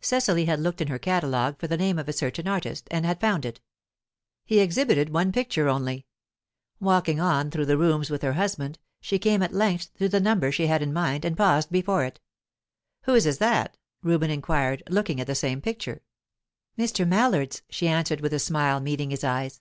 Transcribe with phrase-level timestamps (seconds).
[0.00, 3.20] Cecily had looked in her catalogue for the name of a certain artist, and had
[3.20, 3.60] found it;
[4.46, 6.06] he exhibited one picture only.
[6.80, 10.50] Walking on through the rooms with her husband, she came at length to the number
[10.50, 12.20] she had in mind, and paused before it.
[13.02, 16.00] "Whose is that?" Reuben inquired, looking at the same picture.
[16.78, 17.06] "Mr.
[17.06, 19.60] Mallard's," she answered, with a smile, meeting his eyes.